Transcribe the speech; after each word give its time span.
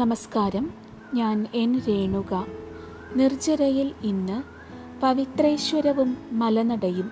നമസ്കാരം. 0.00 0.70
ഞാൻ 1.14 1.46
എൻ 1.54 1.80
രേണുക. 1.88 2.46
നിർജരയിൽ 3.16 3.94
ഇന്ന് 4.02 4.42
പവിത്രേശ്വരവും 5.00 6.16
മലനടയും 6.32 7.10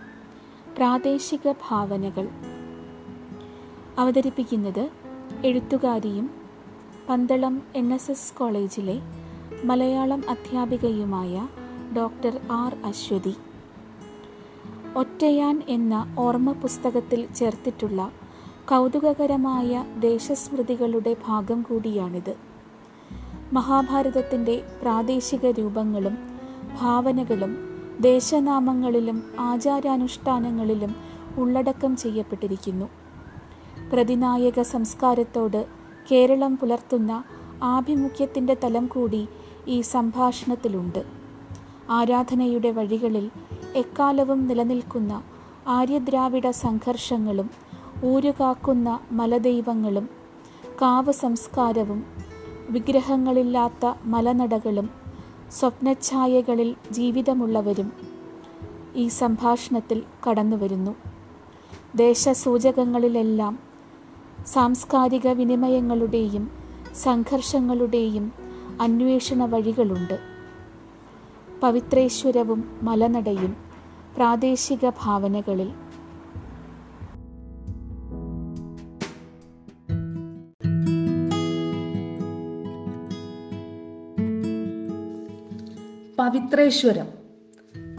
പ്രാദേശിക 0.77 1.53
ഭാവനകൾ. 1.53 2.29
അവതരിപ്പിക്കുന്നത് 3.99 4.91
എഴുത്തുകാരിയും 5.45 6.31
പന്തളം 7.09 7.63
എൻ 7.77 7.95
എസ് 7.95 8.11
എസ് 8.11 8.35
കോളേജിലെ 8.35 9.01
മലയാളം 9.65 10.23
അധ്യാപികയുമായ 10.31 11.49
ഡോക്ടർ 11.97 12.41
ആർ 12.51 12.77
അശ്വതി. 12.85 13.35
ഒറ്റയാൻ 14.97 15.63
എന്ന 15.69 16.15
ഓർമ്മ 16.19 16.53
പുസ്തകത്തിൽ 16.53 17.27
ചേർത്തിട്ടുള്ള 17.37 18.11
കൗതുകകരമായ 18.69 19.85
ദേശസ്മൃതികളുടെ 19.99 21.17
ഭാഗം 21.27 21.63
കൂടിയാണിത്. 21.63 22.48
മഹാഭാരതത്തിന്റെ 23.53 24.65
പ്രാദേശിക 24.83 25.47
രൂപങ്ങളും 25.47 26.19
ഭാവനകളും 26.81 27.59
ദേശനാമങ്ങളിലും 28.01 29.23
ആചാരാനുഷ്ഠാനങ്ങളിലും 29.41 30.97
ഉള്ളടക്കം 31.37 31.97
ചെയ്യപ്പെട്ടിരിക്കുന്നു. 31.97 32.89
പ്രതിനായക 33.93 34.63
സംസ്കാരത്തോട് 34.63 35.67
കേരളം 36.13 36.57
പുലർത്തുന്ന 36.57 37.25
ആഭിമുഖ്യത്തിന്റെ 37.63 38.57
തലം 38.65 38.87
കൂടി 38.87 39.29
ഈ 39.69 39.81
സംഭാഷണത്തിലുണ്ട്. 39.81 41.05
ആരാധനയുടെ 41.91 42.71
വഴികളിൽ 42.71 43.31
എക്കാലവും 43.75 44.47
നിലനിൽക്കുന്ന 44.47 45.23
ആര്യദ്രാവിഡ 45.69 46.51
സംഘർഷങ്ങളും 46.51 47.51
ഊരുകാക്കുന്ന 48.05 48.99
മലദൈവങ്ങളും 49.13 50.09
കാവ് 50.83 51.13
സംസ്കാരവും 51.13 52.28
വിഗ്രഹങ്ങളില്ലാത്ത 52.71 53.95
മലനടകളും 54.05 54.91
സ്വപ്നഛായകളിൽ 55.53 56.77
ജീവിതമുള്ളവരും 56.91 57.93
ഈ 58.97 59.09
സംഭാഷണത്തിൽ 59.09 60.03
കടന്നുവരുന്നു. 60.31 60.95
ദേശസൂചകങ്ങളിലെല്ലാം 61.95 63.59
സാംസ്കാരിക 64.47 65.29
വിനിമയങ്ങളുടെയും 65.29 66.51
സംഘർഷങ്ങളുടെയും 66.95 68.33
അന്വേഷണ 68.81 69.45
വഴികളുണ്ട്. 69.45 70.19
പവിത്രേശ്വരവും 71.63 72.79
മലനടയും 72.83 73.57
പ്രാദേശിക 74.17 74.89
ഭാവനകളിൽ 74.89 75.71
പവിത്രേശ്വരം. 86.29 87.07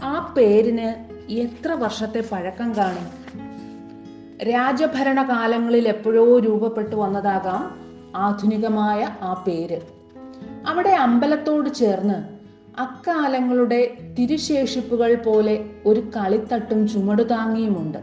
ആ 0.02 0.34
പേരിന് 0.36 1.04
എത്ര 1.32 1.72
വർഷത്തെ 1.72 2.24
പഴക്കം 2.32 2.76
കാണും? 2.76 3.34
രാജഭരണ 4.42 5.22
കാലങ്ങളിൽ 5.22 5.88
എപ്പോഴോ 5.88 6.38
രൂപപ്പെട്ടു 6.38 6.96
വന്നതാകാം 6.96 7.78
ആധുനികമായ 8.16 9.08
ആ 9.22 9.44
പേര്. 9.46 9.80
അവിടെ 10.66 10.90
അമ്പലത്തോട് 10.90 11.74
ചേർന്ന് 11.74 12.14
അക്കാലങ്ങളുടെ 12.80 13.98
തിരുശേഷിപ്പുകൾ 14.18 15.14
പോലെ 15.14 15.64
ഒരു 15.86 16.00
കളിത്തട്ടും 16.00 16.88
ചുമടുതാങ്ങിയുമുണ്ട് 16.88 17.98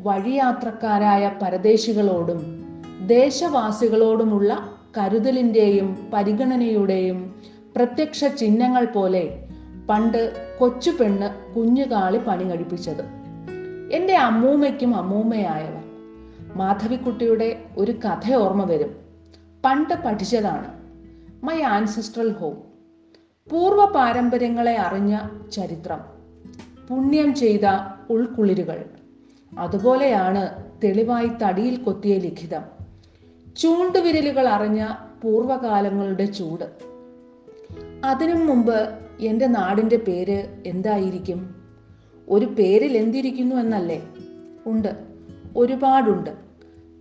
വഴിയാത്രക്കാരായ 0.00 1.32
പരദേശികളോടും 1.42 2.62
ദേശവാസികളോടുമുള്ള 3.06 4.70
കരുതലിന്റെയും 4.98 6.10
പരിഗണനയുടെയും 6.14 7.34
പ്രത്യക്ഷ 7.76 8.24
ചിഹ്നങ്ങൾ 8.24 8.84
പോലെ 8.84 9.48
പണ്ട് 9.90 10.32
കൊച്ചു 10.60 10.90
പെണ്ണ് 10.90 11.54
കുഞ്ഞുകാളി 11.54 12.18
പണി 12.18 12.44
കഴിപ്പിച്ചത്. 12.44 13.02
എന്റെ 13.92 14.16
അമ്മൂമ്മയ്ക്കും 14.16 14.96
അമ്മൂമ്മയായവർ. 14.96 15.82
മാധവിക്കുട്ടിയുടെ 16.56 17.64
ഒരു 17.78 17.92
കഥ 17.92 18.34
ഓർമ്മ 18.34 18.64
വരും. 18.64 18.96
പണ്ട് 19.64 19.94
പഠിച്ചതാണ്. 19.94 20.74
മൈ 21.44 21.62
ആൻസിസ്ട്രൽ 21.62 22.32
ഹോം 22.32 22.56
പൂർവ 23.50 23.84
പാരമ്പര്യങ്ങളെ 23.84 24.76
അറിഞ്ഞ 24.76 25.18
ചരിത്രം. 25.52 26.00
പുണ്യം 26.88 27.34
ചെയ്ത 27.34 27.60
ഉൾക്കുളിരുകൾ. 28.10 28.84
അതുപോലെയാണ് 29.58 30.64
തെളിവായി 30.84 31.30
തടിയിൽ 31.42 31.76
കൊത്തിയ 31.76 32.18
ലിഖിതം. 32.18 32.62
ചൂണ്ടുവിരലുകൾ 33.56 34.48
അറിഞ്ഞ 34.48 34.88
പൂർവകാലങ്ങളുടെ 35.22 36.24
ചൂട്. 36.24 36.95
അതിനും 38.04 38.46
മുമ്പ് 38.46 38.98
എന്റെ 39.20 39.46
നാടിന്റെ 39.46 39.96
പേര് 39.96 40.62
എന്തായിരിക്കും? 40.66 41.54
ഒരു 42.28 42.46
പേരിൽ 42.46 42.96
എന്തിരിക്കുന്നു 42.96 43.56
എന്നല്ലേ? 43.56 44.08
ഉണ്ട്. 44.66 44.96
ഒരുപാടുണ്ട്. 45.56 46.30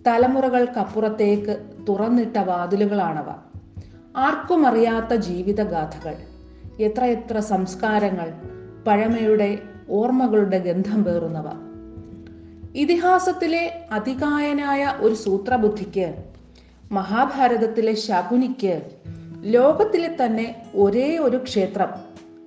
തലമുറകൾക്കപ്പുറത്തേക്ക് 0.08 1.70
തുറന്നിട്ട 1.90 2.38
വാതിലുകളാണവ. 2.38 3.30
ആർക്കും 4.18 4.68
അറിയാത്ത 4.68 5.16
ജീവിതഗാഥകൾ. 5.16 6.18
എത്രയെത്ര 6.80 7.40
സംസ്കാരങ്ങൾ 7.40 8.34
പഴമയുടെ 8.88 9.60
ഓർമ്മകളുടെ 9.90 10.58
ഗന്ധം 10.58 11.04
പേറുന്നവ 11.04 11.46
ഇതിഹാസത്തിലെ 12.76 13.88
അതികായനായ 13.92 14.94
ഒരു 14.98 15.14
സൂത്രബുദ്ധിക്ക് 15.14 16.24
മഹാഭാരതത്തിലെ 16.92 17.94
ശകുനിക്ക് 17.94 18.82
ലോകത്തിലെ 19.46 20.16
തന്നെ 20.26 20.56
ഒരേ 20.76 21.18
ഒരു 21.18 21.38
ക്ഷേത്രം 21.38 21.88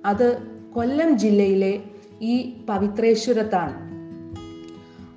അത് 0.05 0.41
കൊല്ലം 0.75 1.17
ജില്ലയിലെ 1.17 1.83
ഈ 2.21 2.53
പവിത്രേശ്വരത്താണ്. 2.69 3.75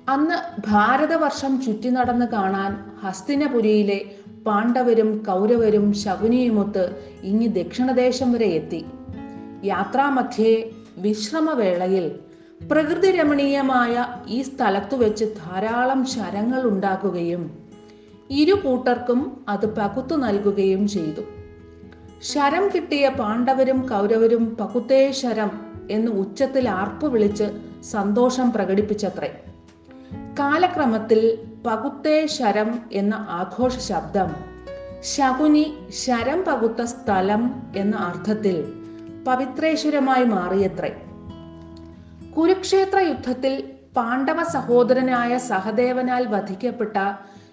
അന്ന് 0.09 0.37
ഭാരതവർഷം 0.67 1.61
ചുറ്റി 1.61 1.89
നടന്ന് 1.89 2.25
കാണാൻ 2.25 2.71
ഹസ്തിനപുരിയിലെ 3.03 4.01
പാണ്ഡവരും 4.45 5.23
കൗരവരും 5.27 5.93
ശകുനിയുമൊത്ത് 5.93 7.11
ഇനി 7.23 7.47
ദക്ഷിണദേശം 7.47 8.31
വരെ 8.31 8.45
എത്തി. 8.45 8.85
യാത്രാമധ്യേ 9.63 10.71
വിശ്രമവേളയിൽ 10.97 12.11
പ്രകൃതി 12.71 13.11
രമണീയമായ 13.11 14.07
ഈ 14.27 14.41
സ്ഥലത്തു 14.41 14.95
വെച്ച് 14.95 15.25
ധാരാളം 15.25 16.05
ശരങ്ങൾ 16.05 16.63
ഉണ്ടാക്കുകയും 16.63 17.51
ഇരു 18.29 18.53
കൂട്ടർക്കും 18.53 19.37
അത് 19.49 19.75
പകുത്തു 19.75 20.15
നൽകുകയും 20.15 20.87
ചെയ്തു. 20.87 21.42
ശരം 22.23 22.69
കിട്ടിയ 22.75 23.09
പാണ്ഡവരും 23.09 23.87
കൗരവരും 23.87 24.57
പകുത്തേ 24.61 25.11
ശരം 25.11 25.51
എന്ന് 25.91 26.11
ഉച്ചത്തിൽ 26.11 26.69
ആർപ്പു 26.69 27.07
വിളിച്ച് 27.07 27.43
സന്തോഷം 27.83 28.51
പ്രകടിപ്പിച്ചത്രേ. 28.51 29.41
കാലക്രമത്തിൽ 30.39 31.37
പകുത്തേ 31.65 32.25
ശരം 32.25 32.79
എന്ന 32.91 33.13
ആഘോഷ 33.13 33.77
ശബ്ദം 33.77 34.35
ശകുനി 35.01 35.73
ശരം 35.89 36.43
പകുത്ത 36.47 36.83
സ്ഥലം 36.83 37.73
എന്ന 37.75 37.95
അർത്ഥത്തിൽ 37.95 38.73
പവിത്രേശ്വരമായി 39.27 40.23
മാറിയത്രേ. 40.23 41.01
കുരുക്ഷേത്ര 42.37 42.99
യുദ്ധത്തിൽ 42.99 43.63
പാണ്ഡവ 43.95 44.43
സഹോദരനായ 44.43 45.37
സഹദേവനാൽ 45.37 46.27
വധിക്കപ്പെട്ട 46.27 46.97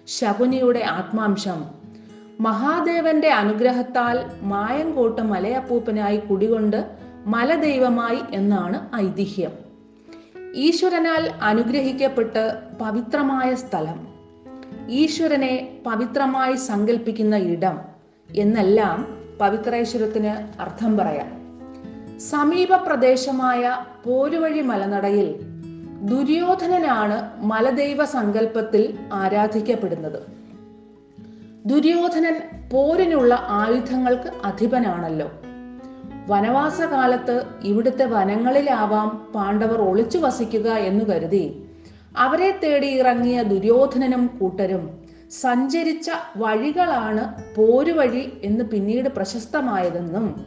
ശകുനിയുടെ 0.07 0.79
ആത്മാംശം 0.79 1.80
മഹാദേവന്റെ 2.41 3.29
അനുഗ്രഹത്താൽ 3.29 4.29
മായങ്കോട്ട് 4.41 5.21
മലയപ്പൂപ്പനായി 5.21 6.17
കുടികൊണ്ട് 6.17 6.85
മലദൈവമായി 7.25 8.19
എന്നാണ് 8.31 8.89
ഐതിഹ്യം. 8.95 9.51
ഈശ്വരനാൽ 10.55 11.31
അനുഗ്രഹിക്കപ്പെട്ട് 11.41 12.53
പവിത്രമായ 12.81 13.55
സ്ഥലം. 13.55 14.07
ഈശ്വരനെ 14.89 15.81
പവിത്രമായി 15.85 16.55
സങ്കല്പിക്കുന്ന 16.55 17.35
ഇടം 17.35 17.79
എന്നെല്ലാം 18.35 19.07
പവിത്രേശ്വരത്തിന് 19.39 20.61
അർത്ഥം 20.61 20.97
പറയാം. 20.97 21.29
സമീപ 22.19 22.75
പ്രദേശമായ 22.75 23.77
പോരുവഴി 24.05 24.61
മലനടയിൽ 24.61 25.35
ദുര്യോധനനാണ് 26.01 27.29
മലദൈവ 27.43 28.05
സങ്കല്പത്തിൽ 28.05 28.97
ആരാധിക്കപ്പെടുന്നത്. 29.13 30.40
ദുര്യോധനൻ 31.65 32.41
പോരിനുള്ള 32.71 33.45
ആയുധങ്ങൾക്ക് 33.47 34.29
അധിപനാണല്ലോ. 34.43 35.31
വനവാസകാലത്ത് 36.27 37.43
ഇവിടുത്തെ 37.63 38.05
വനങ്ങളിലാവാം 38.05 39.31
പാണ്ഡവർ 39.35 39.81
ഒളിച്ചു 39.81 40.17
വസിക്കുക 40.17 40.69
എന്ന് 40.71 41.05
കരുതി. 41.05 41.63
അവരെ 42.17 42.59
തേടി 42.63 42.87
ഇറങ്ങിയ 42.87 43.41
ദുര്യോധനനും 43.41 44.37
കൂട്ടരും 44.39 44.89
സഞ്ചരിച്ച 45.31 46.11
വഴികളാണ് 46.37 47.55
പോരുവഴി 47.55 48.39
എന്ന് 48.43 48.63
പിന്നീട് 48.63 49.09
പ്രശസ്തമായതെന്നും 49.09 50.45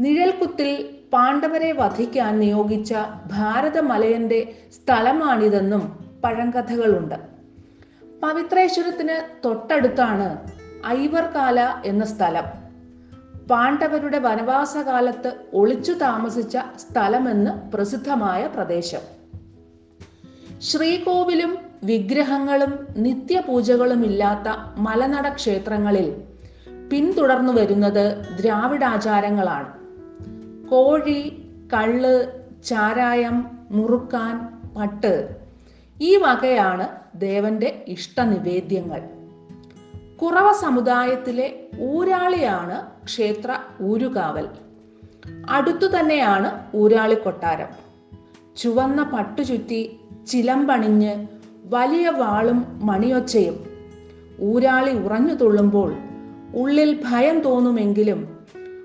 നിഴൽക്കുത്തിൽ 0.00 0.88
പാണ്ഡവരെ 1.12 1.72
വധിക്കാൻ 1.72 2.38
നിയോഗിച്ച 2.38 2.94
ഭാരതമലയന്റെ 3.26 4.52
സ്ഥലമാണിതെന്നും 4.72 5.98
പഴങ്കഥകളുണ്ട്. 6.24 7.37
പവിത്രേശ്വരത്തിന് 8.22 9.42
തൊട്ടടുത്താണ് 9.44 10.38
ഐവർകാല 10.86 11.60
എന്ന 11.84 12.04
സ്ഥലം. 12.04 12.44
പാണ്ഡവരുടെ 13.50 14.18
വനവാസകാലത്ത് 14.18 15.32
ഒളിച്ചു 15.52 15.92
താമസിച്ച 15.92 16.58
സ്ഥലമെന്ന് 16.76 17.72
പ്രസിദ്ധമായ 17.72 18.46
പ്രദേശം. 18.46 19.00
ശ്രീകോവിലും 20.60 21.58
വിഗ്രഹങ്ങളും 21.84 22.86
നിത്യപൂജകളും 22.96 24.04
ഇല്ലാത്ത 24.04 24.54
മലനട 24.76 25.34
ക്ഷേത്രങ്ങളിൽ 25.34 26.22
പിന്തുടർന്നു 26.90 27.52
വരുന്നത് 27.52 28.16
ദ്രാവിഡാചാരങ്ങളാണ്. 28.40 29.72
കോഴി 30.68 31.50
കള്ള് 31.74 32.42
ചാരായം 32.64 33.58
മുറുക്കാൻ 33.70 34.62
പട്ട് 34.76 35.36
ഈ 36.00 36.16
വകയാണ് 36.16 36.88
ദേവന്റെ 37.18 37.84
ഇഷ്ടനിവേദ്യങ്ങൾ. 37.88 39.02
കുറവ 40.22 40.52
സമുദായത്തിലെ 40.52 41.60
ഊരാളിയാണ് 41.80 42.86
ക്ഷേത്ര 43.04 43.58
ഊരുകാവൽ. 43.82 44.48
അടുത്തു 45.50 45.86
തന്നെയാണ് 45.86 46.76
ഊരാളി 46.76 47.14
കൊട്ടാരം. 47.14 47.88
ചുവന്ന 48.56 49.10
പട്ടുചുറ്റി 49.14 50.00
ചിലമ്പണിഞ്ഞ് 50.28 51.26
വലിയ 51.64 52.08
വാളും 52.08 52.86
മണിയൊച്ചയും 52.86 53.64
ഊരാളി 54.40 54.90
ഉറഞ്ഞു 54.90 55.34
തുള്ളുമ്പോൾ 55.34 55.96
ഉള്ളിൽ 56.54 57.04
ഭയം 57.10 57.40
തോന്നുമെങ്കിലും 57.40 58.38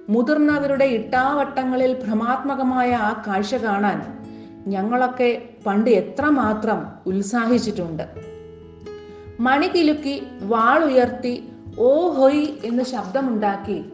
മുതിർന്നവരുടെ 0.10 0.86
ഇട്ടാവട്ടങ്ങളിൽ 0.86 1.94
ഭ്രമാത്മകമായ 1.94 2.94
ആ 2.94 3.24
കാഴ്ച 3.28 3.56
കാണാൻ 3.56 4.23
ഞങ്ങളൊക്കെ 4.68 5.42
പണ്ട് 5.66 5.90
എത്രമാത്രം 5.90 6.86
ഉത്സാഹിച്ചിട്ടുണ്ട്. 7.06 8.04
മണികിലുക്കി 9.40 10.24
വാളുയർത്തി 10.42 11.50
ഓ 11.80 12.10
ഹൊയ് 12.10 12.48
എന്ന് 12.64 12.84
ശബ്ദമുണ്ടാക്കി 12.84 13.86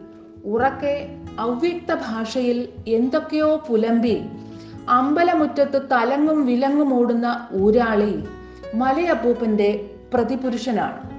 ഉറക്കെ 0.44 1.08
അവ്യക്ത 1.38 1.94
ഭാഷയിൽ 1.94 2.68
എന്തൊക്കെയോ 2.88 3.64
പുലമ്പി 3.68 4.22
അമ്പലമുറ്റത്ത് 4.88 5.82
തലങ്ങും 5.92 6.46
വിലങ്ങും 6.46 6.94
ഓടുന്ന 6.94 7.48
ഊരാളി 7.54 8.24
മലയപ്പൂപ്പന്റെ 8.74 9.90
പ്രതിപുരുഷനാണ്. 10.14 11.10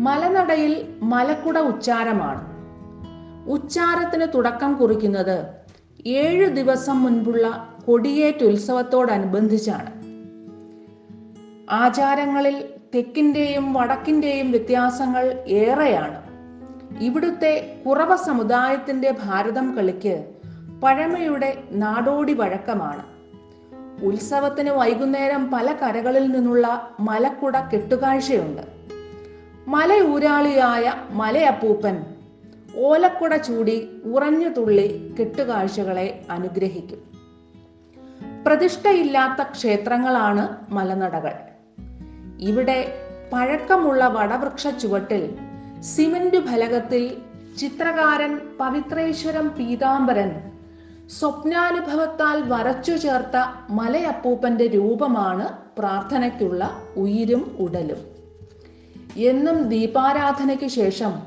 മലനടയിൽ 0.00 0.88
മലക്കുട 1.02 1.58
ഉച്ചാരമാണ്. 1.58 2.48
ഉച്ചാരത്തിന് 3.50 4.26
തുടക്കം 4.34 4.74
കുറിക്കുന്നത് 4.74 5.46
ഏഴ് 6.06 6.48
ദിവസം 6.48 7.02
മുൻപുള്ള 7.02 7.74
കൊടിയേറ്റുത്സവത്തോടനുബന്ധിച്ചാണ് 7.88 9.90
ആചാരങ്ങളിൽ 11.70 12.64
തെക്കിന്റെയും 12.94 13.72
വടക്കിന്റെയും 13.72 14.50
വ്യത്യാസങ്ങൾ 14.50 15.44
ഏറെയാണ്. 15.46 16.22
ഇവിടുത്തെ 17.00 17.82
കുറവ 17.86 18.16
സമുദായത്തിന്റെ 18.16 19.16
ഭാരതം 19.22 19.76
കളിക്ക് 19.76 20.24
പഴമയുടെ 20.82 21.62
നാടോടി 21.72 22.32
വഴക്കമാണ് 22.32 23.02
ഉത്സവത്തിന് 24.04 24.70
വൈകുന്നേരം 24.70 25.50
പല 25.50 25.72
കരകളിൽ 25.72 26.30
നിന്നുള്ള 26.30 26.94
മലക്കുട 27.00 27.58
കെട്ടുകാഴ്ചയുണ്ട്. 27.58 28.62
മലയൂരാളിയായ 29.68 30.92
മലയപ്പൂപ്പൻ 31.10 32.04
ഓലക്കുട 32.76 33.36
ചൂടി 33.36 33.88
ഉറഞ്ഞു 34.04 34.48
തുള്ളി 34.48 35.14
കെട്ടുകാഴ്ചകളെ 35.20 36.24
അനുഗ്രഹിക്കും. 36.30 37.07
പ്രതിഷ്ഠയില്ലാത്ത 38.48 39.42
ക്ഷേത്രങ്ങളാണ് 39.42 40.72
മലനടകൾ. 40.72 41.32
ഇവിടെ 42.40 43.02
പഴക്കമുള്ള 43.32 44.08
വടവൃക്ഷ 44.08 44.66
ചുവട്ടിൽ 44.66 45.38
സിമന്റ് 45.80 46.46
ഫലകത്തിൽ 46.46 47.16
ചിത്രകാരൻ 47.58 48.40
പവിത്രേശ്വരം 48.60 49.48
പീതാംബരൻ 49.48 50.52
സ്വപ്നാനുഭവത്താൽ 51.08 52.42
വരച്ചു 52.42 52.92
ചേർത്ത 52.92 53.36
മലയപ്പൂപ്പന്റെ 53.70 54.66
രൂപമാണ് 54.66 55.78
പ്രാർത്ഥനയ്ക്കുള്ള 55.78 56.80
ഉയിരും 56.96 57.56
ഉടലും. 57.58 58.00
എന്നും 59.16 59.68
ദീപാരാധനയ്ക്ക് 59.68 60.66
ശേഷം 60.66 61.22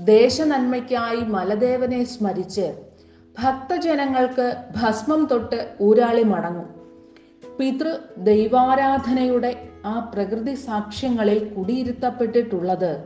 ദേശനന്മയ്ക്കായി 0.00 1.20
മലദേവനെ 1.20 2.04
സ്മരിച്ച് 2.04 2.89
ഭക്തജനങ്ങൾക്ക് 3.38 4.56
ഭസ്മം 4.82 5.28
തൊട്ട് 5.30 5.76
ഊരാളി 5.80 6.22
മടങ്ങും. 6.22 6.68
പിതൃ 7.58 7.96
ദൈവാരാധനയുടെ 8.18 9.68
ആ 9.84 9.98
പ്രകൃതി 10.14 10.54
സാക്ഷ്യങ്ങളിൽ 10.54 11.48
കുടിയിരുത്തപ്പെട്ടിട്ടുള്ളത് 11.48 13.04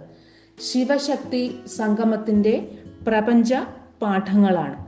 ശിവശക്തി 0.59 1.61
സംഗമത്തിന്റെ 1.67 2.69
പ്രപഞ്ച 3.07 3.55
പാഠങ്ങളാണ്. 4.03 4.84